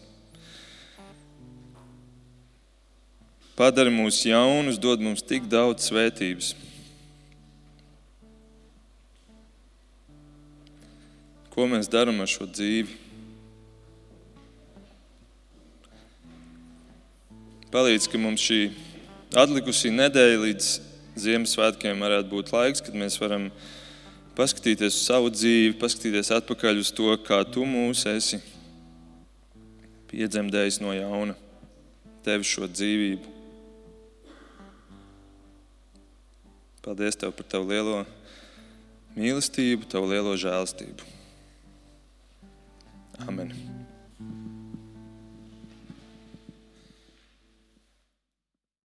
[3.58, 6.54] padara mūs jaunus, dod mums tik daudz svētības.
[11.52, 13.01] Ko mēs darām ar šo dzīvi?
[17.72, 18.66] Palīdz, ka mums šī
[19.32, 20.66] atlikusī nedēļa līdz
[21.22, 23.46] Ziemassvētkiem varētu būt laiks, kad mēs varam
[24.36, 28.42] paskatīties uz savu dzīvi, paskatīties atpakaļ uz to, kā tu mūs esi
[30.12, 31.36] piedzemdējis no jauna,
[32.26, 33.32] tevi šo dzīvību.
[36.84, 38.02] Paldies Tev par Tavu lielo
[39.16, 41.08] mīlestību, Tavu lielo žēlstību.
[43.24, 43.56] Amen.